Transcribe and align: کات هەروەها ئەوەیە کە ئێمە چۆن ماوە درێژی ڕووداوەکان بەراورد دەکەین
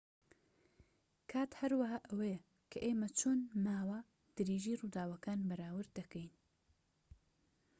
کات 1.31 1.51
هەروەها 1.61 1.99
ئەوەیە 2.07 2.39
کە 2.71 2.79
ئێمە 2.85 3.09
چۆن 3.19 3.39
ماوە 3.65 3.99
درێژی 4.35 4.79
ڕووداوەکان 4.81 5.39
بەراورد 5.49 5.89
دەکەین 5.99 6.31